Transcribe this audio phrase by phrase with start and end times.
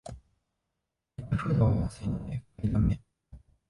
[1.15, 2.99] ペットフードが安いので買いだめ